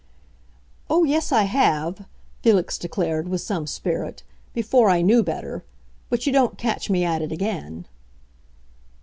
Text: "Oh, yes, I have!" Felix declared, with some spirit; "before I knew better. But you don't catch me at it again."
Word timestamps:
"Oh, 0.89 1.03
yes, 1.03 1.31
I 1.31 1.43
have!" 1.43 2.07
Felix 2.41 2.79
declared, 2.79 3.27
with 3.27 3.41
some 3.41 3.67
spirit; 3.67 4.23
"before 4.51 4.89
I 4.89 5.03
knew 5.03 5.21
better. 5.21 5.63
But 6.09 6.25
you 6.25 6.33
don't 6.33 6.57
catch 6.57 6.89
me 6.89 7.03
at 7.05 7.21
it 7.21 7.31
again." 7.31 7.85